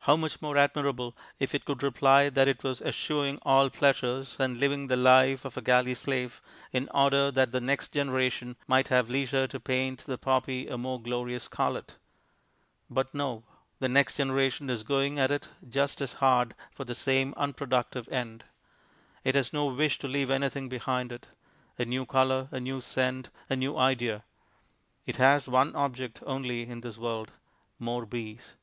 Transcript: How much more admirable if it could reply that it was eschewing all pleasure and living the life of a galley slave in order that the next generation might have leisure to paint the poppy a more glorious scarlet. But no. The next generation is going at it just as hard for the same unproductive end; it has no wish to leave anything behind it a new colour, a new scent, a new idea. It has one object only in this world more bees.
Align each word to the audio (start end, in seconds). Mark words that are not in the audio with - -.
How 0.00 0.16
much 0.16 0.42
more 0.42 0.56
admirable 0.56 1.16
if 1.38 1.54
it 1.54 1.64
could 1.64 1.80
reply 1.84 2.28
that 2.28 2.48
it 2.48 2.64
was 2.64 2.82
eschewing 2.82 3.38
all 3.42 3.70
pleasure 3.70 4.26
and 4.36 4.58
living 4.58 4.88
the 4.88 4.96
life 4.96 5.44
of 5.44 5.56
a 5.56 5.62
galley 5.62 5.94
slave 5.94 6.42
in 6.72 6.88
order 6.92 7.30
that 7.30 7.52
the 7.52 7.60
next 7.60 7.92
generation 7.92 8.56
might 8.66 8.88
have 8.88 9.08
leisure 9.08 9.46
to 9.46 9.60
paint 9.60 10.04
the 10.06 10.18
poppy 10.18 10.66
a 10.66 10.76
more 10.76 11.00
glorious 11.00 11.44
scarlet. 11.44 11.94
But 12.90 13.14
no. 13.14 13.44
The 13.78 13.88
next 13.88 14.16
generation 14.16 14.68
is 14.68 14.82
going 14.82 15.20
at 15.20 15.30
it 15.30 15.48
just 15.68 16.00
as 16.00 16.14
hard 16.14 16.56
for 16.74 16.84
the 16.84 16.96
same 16.96 17.32
unproductive 17.36 18.08
end; 18.08 18.42
it 19.22 19.36
has 19.36 19.52
no 19.52 19.66
wish 19.66 20.00
to 20.00 20.08
leave 20.08 20.30
anything 20.30 20.68
behind 20.68 21.12
it 21.12 21.28
a 21.78 21.84
new 21.84 22.04
colour, 22.06 22.48
a 22.50 22.58
new 22.58 22.80
scent, 22.80 23.30
a 23.48 23.54
new 23.54 23.78
idea. 23.78 24.24
It 25.06 25.18
has 25.18 25.48
one 25.48 25.76
object 25.76 26.24
only 26.26 26.62
in 26.62 26.80
this 26.80 26.98
world 26.98 27.34
more 27.78 28.04
bees. 28.04 28.54